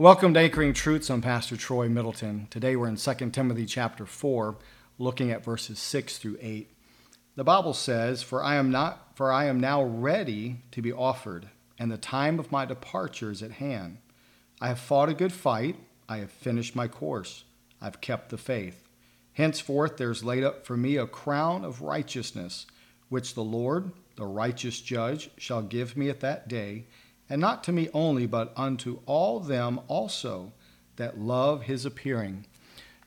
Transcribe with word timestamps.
Welcome 0.00 0.32
to 0.32 0.40
Anchoring 0.40 0.72
Truths. 0.72 1.10
I'm 1.10 1.20
Pastor 1.20 1.58
Troy 1.58 1.86
Middleton. 1.90 2.46
Today 2.48 2.74
we're 2.74 2.88
in 2.88 2.96
2 2.96 3.32
Timothy 3.32 3.66
chapter 3.66 4.06
4, 4.06 4.56
looking 4.98 5.30
at 5.30 5.44
verses 5.44 5.78
6 5.78 6.16
through 6.16 6.38
8. 6.40 6.74
The 7.36 7.44
Bible 7.44 7.74
says, 7.74 8.22
"For 8.22 8.42
I 8.42 8.54
am 8.54 8.70
not 8.70 9.14
for 9.14 9.30
I 9.30 9.44
am 9.44 9.60
now 9.60 9.82
ready 9.82 10.62
to 10.70 10.80
be 10.80 10.90
offered, 10.90 11.50
and 11.78 11.92
the 11.92 11.98
time 11.98 12.38
of 12.38 12.50
my 12.50 12.64
departure 12.64 13.30
is 13.30 13.42
at 13.42 13.50
hand. 13.50 13.98
I 14.58 14.68
have 14.68 14.78
fought 14.78 15.10
a 15.10 15.14
good 15.14 15.34
fight, 15.34 15.76
I 16.08 16.16
have 16.16 16.30
finished 16.30 16.74
my 16.74 16.88
course, 16.88 17.44
I've 17.78 18.00
kept 18.00 18.30
the 18.30 18.38
faith. 18.38 18.88
Henceforth 19.34 19.98
there 19.98 20.10
is 20.10 20.24
laid 20.24 20.44
up 20.44 20.64
for 20.64 20.78
me 20.78 20.96
a 20.96 21.06
crown 21.06 21.62
of 21.62 21.82
righteousness, 21.82 22.64
which 23.10 23.34
the 23.34 23.44
Lord, 23.44 23.92
the 24.16 24.24
righteous 24.24 24.80
judge, 24.80 25.30
shall 25.36 25.60
give 25.60 25.94
me 25.94 26.08
at 26.08 26.20
that 26.20 26.48
day." 26.48 26.86
And 27.30 27.40
not 27.40 27.64
to 27.64 27.72
me 27.72 27.88
only, 27.94 28.26
but 28.26 28.52
unto 28.56 28.98
all 29.06 29.40
them 29.40 29.80
also 29.86 30.52
that 30.96 31.18
love 31.18 31.62
his 31.62 31.86
appearing. 31.86 32.44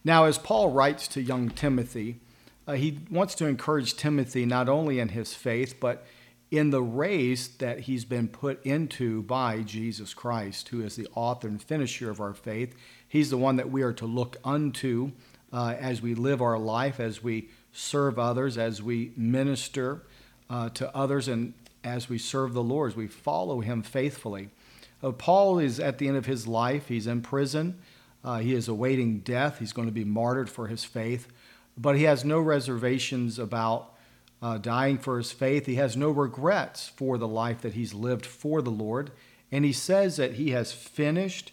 Now, 0.04 0.26
as 0.26 0.38
Paul 0.38 0.72
writes 0.72 1.08
to 1.10 1.22
young 1.22 1.50
Timothy, 1.50 2.20
uh, 2.68 2.74
he 2.74 3.00
wants 3.12 3.36
to 3.36 3.46
encourage 3.46 3.96
Timothy 3.96 4.46
not 4.46 4.70
only 4.70 5.00
in 5.00 5.10
his 5.10 5.34
faith, 5.34 5.76
but 5.80 6.06
in 6.50 6.70
the 6.70 6.82
race 6.82 7.48
that 7.48 7.82
he's 7.82 8.06
been 8.06 8.28
put 8.28 8.64
into 8.66 9.24
by 9.24 9.62
Jesus 9.62 10.14
Christ, 10.14 10.70
who 10.70 10.82
is 10.82 10.96
the 10.96 11.08
author 11.16 11.48
and 11.48 11.62
finisher 11.62 12.10
of 12.10 12.22
our 12.22 12.34
faith. 12.34 12.76
He's 13.08 13.30
the 13.30 13.38
one 13.38 13.56
that 13.58 13.72
we 13.72 13.82
are 13.82 13.94
to 13.94 14.06
look 14.06 14.38
unto 14.44 15.12
uh, 15.52 15.76
as 15.80 16.02
we 16.02 16.16
live 16.16 16.42
our 16.42 16.58
life, 16.58 17.00
as 17.00 17.24
we 17.24 17.50
serve 17.72 18.18
others, 18.20 18.58
as 18.58 18.82
we 18.82 19.12
minister 19.18 20.04
uh, 20.50 20.70
to 20.70 20.96
others, 20.96 21.28
and 21.28 21.54
as 21.84 22.10
we 22.10 22.18
serve 22.18 22.54
the 22.54 22.64
Lord, 22.64 22.92
as 22.92 22.98
we 22.98 23.08
follow 23.08 23.62
Him 23.62 23.82
faithfully. 23.82 24.50
Uh, 25.04 25.12
Paul 25.12 25.60
is 25.60 25.80
at 25.80 25.98
the 25.98 26.08
end 26.08 26.16
of 26.16 26.26
his 26.26 26.48
life. 26.48 26.88
He's 26.88 27.08
in 27.08 27.22
prison. 27.22 27.78
Uh, 28.24 28.38
he 28.40 28.54
is 28.54 28.70
awaiting 28.70 29.20
death. 29.20 29.60
He's 29.60 29.74
going 29.74 29.88
to 29.88 29.94
be 29.94 30.06
martyred 30.06 30.50
for 30.50 30.68
his 30.68 30.86
faith. 30.86 31.28
But 31.78 31.98
he 31.98 32.04
has 32.04 32.24
no 32.24 32.40
reservations 32.40 33.38
about 33.38 33.94
uh, 34.42 34.60
dying 34.60 34.98
for 34.98 35.18
his 35.18 35.32
faith. 35.32 35.66
He 35.66 35.76
has 35.76 35.98
no 35.98 36.10
regrets 36.10 36.88
for 36.88 37.18
the 37.18 37.28
life 37.28 37.62
that 37.62 37.74
he's 37.74 37.94
lived 37.94 38.26
for 38.26 38.62
the 38.62 38.72
Lord. 38.72 39.12
And 39.52 39.66
he 39.66 39.74
says 39.74 40.16
that 40.16 40.34
he 40.34 40.52
has 40.52 40.72
finished 40.72 41.52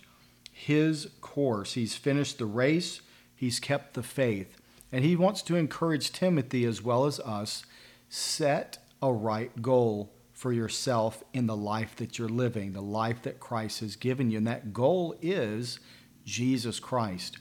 his 0.53 1.09
course. 1.21 1.75
He's 1.75 1.97
finished 1.97 2.39
the 2.39 2.47
race. 2.47 3.01
He's 3.35 3.59
kept 3.59 3.95
the 3.95 4.03
faith. 4.03 4.57
And 4.93 5.05
he 5.05 5.17
wants 5.17 5.43
to 5.43 5.57
encourage 5.57 6.13
Timothy 6.13 6.65
as 6.65 6.83
well 6.83 7.07
as 7.07 7.19
us 7.21 7.65
set 8.09 8.79
a 9.03 9.13
right 9.13 9.63
goal 9.63 10.13
for 10.41 10.55
yourself 10.55 11.23
in 11.35 11.47
the 11.47 11.55
life 11.55 11.97
that 11.97 12.19
you're 12.19 12.27
living, 12.27 12.73
the 12.73 12.81
life 12.81 13.21
that 13.21 13.39
Christ 13.39 13.81
has 13.81 13.95
given 13.95 14.31
you. 14.31 14.39
And 14.39 14.47
that 14.47 14.73
goal 14.73 15.15
is 15.21 15.79
Jesus 16.25 16.81
Christ. 16.81 17.37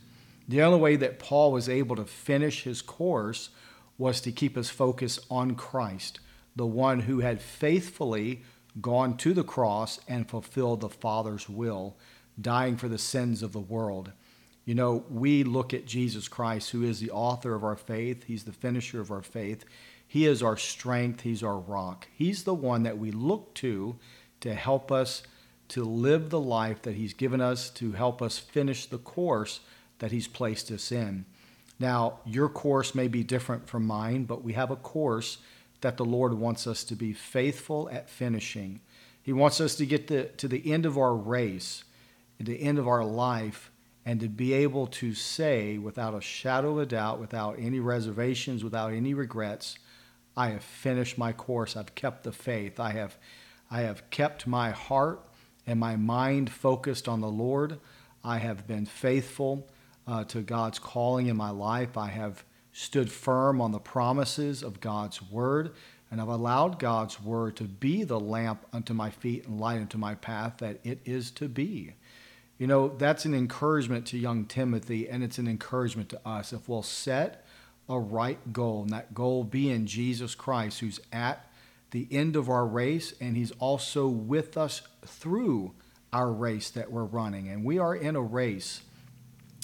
The 0.49 0.61
only 0.61 0.81
way 0.81 0.97
that 0.97 1.17
Paul 1.17 1.53
was 1.53 1.69
able 1.69 1.95
to 1.95 2.03
finish 2.03 2.63
his 2.63 2.81
course 2.81 3.51
was 3.97 4.19
to 4.19 4.33
keep 4.33 4.57
his 4.57 4.69
focus 4.69 5.17
on 5.31 5.55
Christ, 5.55 6.19
the 6.57 6.65
one 6.65 6.99
who 6.99 7.21
had 7.21 7.39
faithfully 7.39 8.43
gone 8.81 9.15
to 9.15 9.33
the 9.33 9.45
cross 9.45 10.01
and 10.05 10.27
fulfilled 10.27 10.81
the 10.81 10.89
Father's 10.89 11.47
will, 11.47 11.95
dying 12.41 12.75
for 12.75 12.89
the 12.89 12.97
sins 12.97 13.41
of 13.41 13.53
the 13.53 13.61
world. 13.61 14.11
You 14.69 14.75
know, 14.75 15.03
we 15.09 15.43
look 15.43 15.73
at 15.73 15.87
Jesus 15.87 16.27
Christ, 16.27 16.69
who 16.69 16.83
is 16.83 16.99
the 16.99 17.09
author 17.09 17.55
of 17.55 17.63
our 17.63 17.75
faith, 17.75 18.25
he's 18.25 18.43
the 18.43 18.51
finisher 18.51 19.01
of 19.01 19.09
our 19.09 19.23
faith. 19.23 19.65
He 20.07 20.27
is 20.27 20.43
our 20.43 20.57
strength, 20.57 21.21
He's 21.21 21.41
our 21.41 21.57
rock. 21.57 22.07
He's 22.15 22.43
the 22.43 22.53
one 22.53 22.83
that 22.83 22.99
we 22.99 23.09
look 23.09 23.55
to 23.55 23.95
to 24.41 24.53
help 24.53 24.91
us 24.91 25.23
to 25.69 25.83
live 25.83 26.29
the 26.29 26.39
life 26.39 26.83
that 26.83 26.93
He's 26.93 27.15
given 27.15 27.41
us, 27.41 27.71
to 27.71 27.93
help 27.93 28.21
us 28.21 28.37
finish 28.37 28.85
the 28.85 28.99
course 28.99 29.61
that 29.97 30.11
He's 30.11 30.27
placed 30.27 30.69
us 30.69 30.91
in. 30.91 31.25
Now, 31.79 32.19
your 32.23 32.47
course 32.47 32.93
may 32.93 33.07
be 33.07 33.23
different 33.23 33.67
from 33.67 33.87
mine, 33.87 34.25
but 34.25 34.43
we 34.43 34.53
have 34.53 34.69
a 34.69 34.75
course 34.75 35.39
that 35.81 35.97
the 35.97 36.05
Lord 36.05 36.35
wants 36.35 36.67
us 36.67 36.83
to 36.83 36.95
be 36.95 37.11
faithful 37.11 37.89
at 37.91 38.07
finishing. 38.07 38.81
He 39.19 39.33
wants 39.33 39.59
us 39.59 39.73
to 39.77 39.87
get 39.87 40.07
to, 40.09 40.27
to 40.27 40.47
the 40.47 40.71
end 40.71 40.85
of 40.85 40.95
our 40.95 41.15
race, 41.15 41.85
the 42.39 42.61
end 42.61 42.77
of 42.77 42.87
our 42.87 43.03
life, 43.03 43.71
and 44.05 44.19
to 44.19 44.27
be 44.27 44.53
able 44.53 44.87
to 44.87 45.13
say 45.13 45.77
without 45.77 46.15
a 46.15 46.21
shadow 46.21 46.71
of 46.71 46.79
a 46.79 46.85
doubt, 46.85 47.19
without 47.19 47.57
any 47.59 47.79
reservations, 47.79 48.63
without 48.63 48.93
any 48.93 49.13
regrets, 49.13 49.77
I 50.35 50.49
have 50.49 50.63
finished 50.63 51.17
my 51.17 51.33
course. 51.33 51.75
I've 51.75 51.95
kept 51.95 52.23
the 52.23 52.31
faith. 52.31 52.79
I 52.79 52.91
have, 52.91 53.17
I 53.69 53.81
have 53.81 54.09
kept 54.09 54.47
my 54.47 54.71
heart 54.71 55.21
and 55.67 55.79
my 55.79 55.95
mind 55.95 56.49
focused 56.49 57.07
on 57.07 57.21
the 57.21 57.29
Lord. 57.29 57.79
I 58.23 58.37
have 58.37 58.65
been 58.65 58.85
faithful 58.85 59.67
uh, 60.07 60.23
to 60.25 60.41
God's 60.41 60.79
calling 60.79 61.27
in 61.27 61.37
my 61.37 61.51
life. 61.51 61.97
I 61.97 62.07
have 62.07 62.43
stood 62.71 63.11
firm 63.11 63.61
on 63.61 63.71
the 63.71 63.79
promises 63.79 64.63
of 64.63 64.79
God's 64.79 65.21
word, 65.21 65.73
and 66.09 66.19
I've 66.19 66.27
allowed 66.27 66.79
God's 66.79 67.21
word 67.21 67.55
to 67.57 67.65
be 67.65 68.03
the 68.03 68.19
lamp 68.19 68.65
unto 68.73 68.93
my 68.93 69.09
feet 69.09 69.45
and 69.45 69.59
light 69.59 69.81
unto 69.81 69.97
my 69.97 70.15
path 70.15 70.57
that 70.59 70.79
it 70.83 70.99
is 71.05 71.29
to 71.31 71.47
be. 71.47 71.93
You 72.59 72.67
know, 72.67 72.89
that's 72.89 73.23
an 73.23 73.33
encouragement 73.33 74.05
to 74.07 74.17
young 74.17 74.43
Timothy, 74.45 75.09
and 75.09 75.23
it's 75.23 75.37
an 75.37 75.47
encouragement 75.47 76.09
to 76.09 76.19
us. 76.27 76.51
If 76.51 76.67
we'll 76.67 76.83
set 76.83 77.45
a 77.87 77.97
right 77.97 78.51
goal, 78.51 78.83
and 78.83 78.91
that 78.91 79.13
goal 79.13 79.45
being 79.45 79.85
Jesus 79.85 80.35
Christ, 80.35 80.81
who's 80.81 80.99
at 81.13 81.49
the 81.91 82.05
end 82.11 82.35
of 82.35 82.49
our 82.49 82.67
race, 82.67 83.13
and 83.21 83.37
He's 83.37 83.51
also 83.51 84.09
with 84.09 84.57
us 84.57 84.81
through 85.05 85.71
our 86.11 86.31
race 86.31 86.69
that 86.71 86.91
we're 86.91 87.05
running. 87.05 87.47
And 87.47 87.63
we 87.63 87.79
are 87.79 87.95
in 87.95 88.17
a 88.17 88.21
race, 88.21 88.81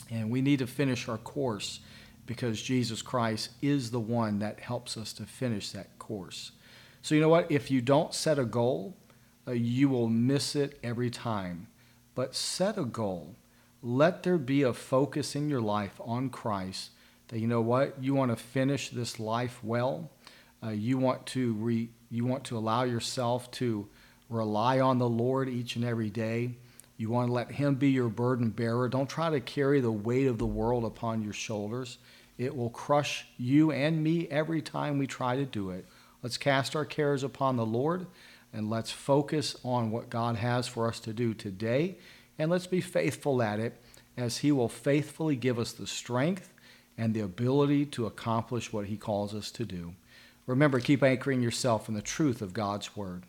and 0.09 0.31
we 0.31 0.41
need 0.41 0.59
to 0.59 0.67
finish 0.67 1.09
our 1.09 1.17
course 1.17 1.81
because 2.25 2.61
Jesus 2.61 3.01
Christ 3.01 3.49
is 3.61 3.91
the 3.91 3.99
one 3.99 4.39
that 4.39 4.61
helps 4.61 4.95
us 4.95 5.11
to 5.13 5.23
finish 5.25 5.71
that 5.71 5.99
course. 5.99 6.53
So, 7.01 7.13
you 7.13 7.19
know 7.19 7.29
what? 7.29 7.51
If 7.51 7.69
you 7.69 7.81
don't 7.81 8.13
set 8.13 8.39
a 8.39 8.45
goal, 8.45 8.95
uh, 9.45 9.51
you 9.51 9.89
will 9.89 10.07
miss 10.07 10.55
it 10.55 10.79
every 10.81 11.09
time. 11.09 11.67
But 12.15 12.33
set 12.33 12.77
a 12.77 12.85
goal. 12.85 13.35
Let 13.83 14.23
there 14.23 14.37
be 14.37 14.63
a 14.63 14.73
focus 14.73 15.35
in 15.35 15.49
your 15.49 15.61
life 15.61 15.99
on 16.03 16.29
Christ 16.29 16.91
that 17.27 17.39
you 17.39 17.47
know 17.47 17.61
what 17.61 18.01
you 18.01 18.15
want 18.15 18.31
to 18.31 18.35
finish 18.35 18.89
this 18.89 19.19
life 19.19 19.59
well. 19.63 20.09
Uh, 20.63 20.69
you 20.69 20.97
want 20.97 21.25
to 21.27 21.53
re, 21.53 21.89
you 22.09 22.25
want 22.25 22.45
to 22.45 22.57
allow 22.57 22.83
yourself 22.83 23.51
to 23.51 23.87
rely 24.29 24.79
on 24.79 24.97
the 24.97 25.09
Lord 25.09 25.49
each 25.49 25.75
and 25.75 25.85
every 25.85 26.09
day. 26.09 26.55
You 26.97 27.09
want 27.09 27.27
to 27.27 27.33
let 27.33 27.51
Him 27.51 27.75
be 27.75 27.89
your 27.89 28.09
burden 28.09 28.49
bearer. 28.49 28.87
Don't 28.87 29.09
try 29.09 29.29
to 29.29 29.39
carry 29.39 29.81
the 29.81 29.91
weight 29.91 30.27
of 30.27 30.37
the 30.37 30.45
world 30.45 30.85
upon 30.85 31.21
your 31.21 31.33
shoulders. 31.33 31.97
It 32.37 32.55
will 32.55 32.69
crush 32.69 33.27
you 33.37 33.71
and 33.71 34.03
me 34.03 34.27
every 34.29 34.61
time 34.61 34.97
we 34.97 35.07
try 35.07 35.35
to 35.35 35.45
do 35.45 35.71
it. 35.71 35.85
Let's 36.23 36.37
cast 36.37 36.75
our 36.75 36.85
cares 36.85 37.23
upon 37.23 37.55
the 37.55 37.65
Lord 37.65 38.07
and 38.55 38.69
let's 38.69 38.91
focus 38.91 39.57
on 39.65 39.91
what 39.91 40.09
God 40.09 40.37
has 40.37 40.65
for 40.65 40.87
us 40.87 40.99
to 41.01 41.13
do 41.13 41.33
today. 41.33 41.97
And 42.39 42.49
let's 42.49 42.67
be 42.67 42.79
faithful 42.79 43.41
at 43.41 43.59
it 43.59 43.81
as 44.15 44.37
He 44.37 44.51
will 44.51 44.69
faithfully 44.69 45.35
give 45.35 45.59
us 45.59 45.73
the 45.73 45.85
strength 45.85 46.53
and 46.97 47.13
the 47.13 47.19
ability 47.19 47.85
to 47.87 48.05
accomplish 48.05 48.71
what 48.71 48.85
He 48.85 48.95
calls 48.95 49.35
us 49.35 49.51
to 49.51 49.65
do. 49.65 49.93
Remember, 50.47 50.79
keep 50.79 51.03
anchoring 51.03 51.41
yourself 51.41 51.89
in 51.89 51.95
the 51.95 52.01
truth 52.01 52.41
of 52.41 52.53
God's 52.53 52.95
Word. 52.95 53.23